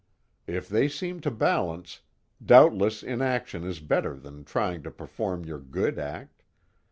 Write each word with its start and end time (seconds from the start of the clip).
If 0.47 0.67
they 0.67 0.87
seem 0.89 1.19
to 1.19 1.29
balance, 1.29 2.01
doubtless 2.43 3.03
inaction 3.03 3.63
is 3.63 3.79
better 3.79 4.15
than 4.15 4.43
trying 4.45 4.81
to 4.81 4.89
perform 4.89 5.45
your 5.45 5.59
good 5.59 5.99
act. 5.99 6.41